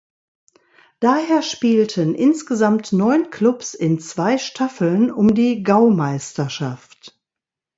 Daher 0.99 1.43
spielten 1.43 2.15
insgesamt 2.15 2.91
neun 2.91 3.29
Klubs 3.29 3.75
in 3.75 3.99
zwei 3.99 4.39
Staffeln 4.39 5.11
um 5.11 5.35
die 5.35 5.61
Gaumeisterschaft. 5.61 7.21